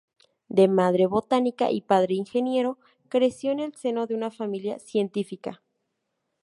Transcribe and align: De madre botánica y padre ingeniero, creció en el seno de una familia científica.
De 0.49 0.67
madre 0.67 1.05
botánica 1.05 1.69
y 1.69 1.81
padre 1.81 2.15
ingeniero, 2.15 2.79
creció 3.07 3.51
en 3.51 3.59
el 3.59 3.75
seno 3.75 4.07
de 4.07 4.15
una 4.15 4.31
familia 4.31 4.79
científica. 4.79 5.61